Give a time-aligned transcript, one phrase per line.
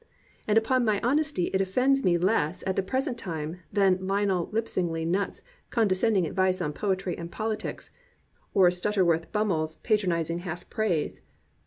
[0.47, 4.47] And upon my honesty it offends me less at the pres ent time than Lionel
[4.47, 7.91] Lispingly Nutt's condescend ing advice on poetry and politics,
[8.55, 11.21] or Stutterworth Bummell's patronizing half praise.